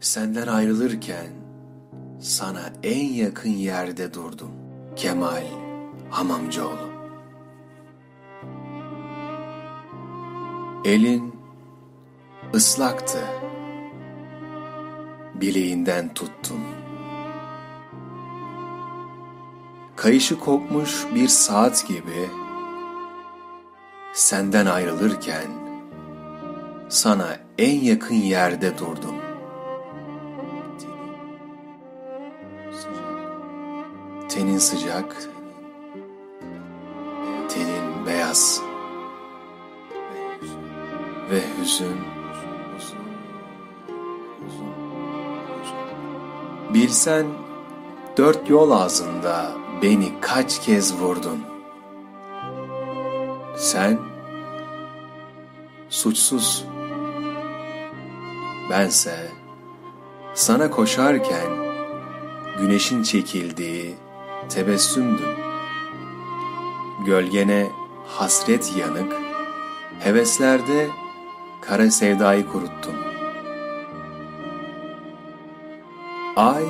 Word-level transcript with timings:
Senden 0.00 0.46
ayrılırken 0.46 1.26
sana 2.20 2.72
en 2.82 3.08
yakın 3.08 3.50
yerde 3.50 4.14
durdum. 4.14 4.50
Kemal 4.96 5.42
Hamamcıoğlu 6.10 6.90
Elin 10.84 11.34
ıslaktı. 12.54 13.18
Bileğinden 15.34 16.14
tuttum. 16.14 16.60
Kayışı 19.96 20.40
kokmuş 20.40 21.06
bir 21.14 21.28
saat 21.28 21.88
gibi 21.88 22.28
senden 24.12 24.66
ayrılırken 24.66 25.46
sana 26.88 27.36
en 27.58 27.80
yakın 27.80 28.14
yerde 28.14 28.78
durdum. 28.78 29.19
Tenin 34.30 34.58
sıcak, 34.58 35.16
tenin 37.48 38.06
beyaz 38.06 38.62
ve 41.30 41.42
hüzün 41.58 41.96
Bilsen 46.74 47.26
dört 48.16 48.50
yol 48.50 48.70
ağzında 48.70 49.52
beni 49.82 50.12
kaç 50.20 50.60
kez 50.60 50.94
vurdun. 50.94 51.38
Sen 53.56 53.98
suçsuz. 55.88 56.64
Bense 58.70 59.30
sana 60.34 60.70
koşarken 60.70 61.46
güneşin 62.58 63.02
çekildiği 63.02 63.96
tebessümdüm. 64.48 65.36
Gölgene 67.06 67.70
hasret 68.06 68.76
yanık, 68.76 69.12
heveslerde 70.00 70.88
kara 71.60 71.90
sevdayı 71.90 72.46
kuruttum. 72.46 72.94
Ay 76.36 76.64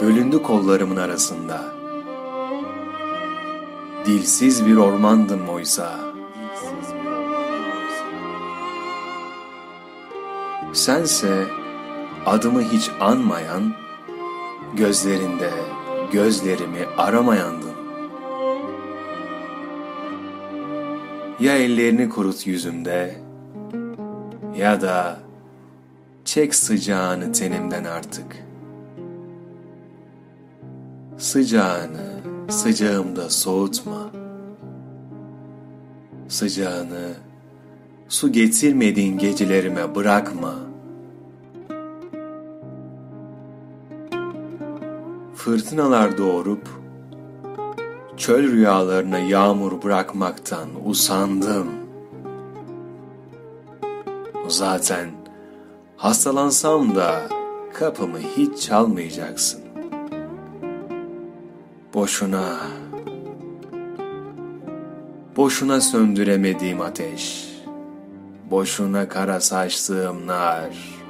bölündü 0.00 0.42
kollarımın 0.42 0.96
arasında. 0.96 1.64
Dilsiz 4.06 4.66
bir 4.66 4.76
ormandım 4.76 5.48
oysa. 5.48 6.00
Sense 10.72 11.46
adımı 12.26 12.62
hiç 12.62 12.90
anmayan, 13.00 13.74
gözlerinde 14.74 15.50
gözlerimi 16.12 16.86
aramayandın. 16.96 17.70
Ya 21.40 21.56
ellerini 21.56 22.08
kurut 22.08 22.46
yüzümde, 22.46 23.16
ya 24.56 24.80
da 24.80 25.18
çek 26.24 26.54
sıcağını 26.54 27.32
tenimden 27.32 27.84
artık. 27.84 28.44
Sıcağını 31.18 32.20
sıcağımda 32.48 33.30
soğutma. 33.30 34.10
Sıcağını 36.28 37.14
su 38.08 38.32
getirmediğin 38.32 39.18
gecelerime 39.18 39.94
bırakma. 39.94 40.69
Fırtınalar 45.44 46.18
doğurup 46.18 46.68
çöl 48.16 48.42
rüyalarına 48.42 49.18
yağmur 49.18 49.82
bırakmaktan 49.82 50.68
usandım. 50.84 51.66
Zaten 54.48 55.10
Hastalansam 55.96 56.96
da 56.96 57.22
kapımı 57.72 58.18
hiç 58.18 58.62
çalmayacaksın. 58.62 59.60
Boşuna, 61.94 62.56
boşuna 65.36 65.80
söndüremediğim 65.80 66.80
ateş, 66.80 67.48
boşuna 68.50 69.08
kara 69.08 69.40
saçtığım 69.40 70.26
nar, 70.26 71.00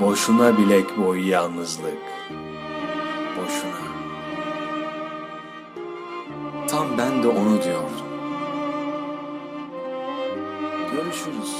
boşuna 0.00 0.58
bilek 0.58 0.98
boyu 0.98 1.28
yalnızlık, 1.28 1.98
Tam 6.70 6.98
ben 6.98 7.22
de 7.22 7.28
onu 7.28 7.62
diyordum. 7.62 8.08
Görüşürüz. 10.92 11.56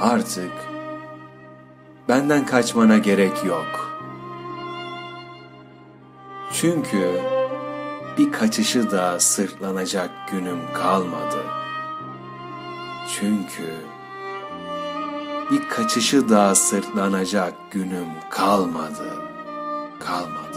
Artık 0.00 0.52
benden 2.08 2.46
kaçmana 2.46 2.98
gerek 2.98 3.44
yok. 3.44 3.90
Çünkü 6.52 7.20
bir 8.18 8.32
kaçışı 8.32 8.90
da 8.90 9.20
sırtlanacak 9.20 10.10
günüm 10.30 10.58
kalmadı. 10.74 11.44
Çünkü 13.20 13.74
bir 15.50 15.68
kaçışı 15.68 16.28
da 16.28 16.54
sırtlanacak 16.54 17.54
günüm 17.70 18.08
kalmadı, 18.30 19.22
kalmadı. 20.00 20.47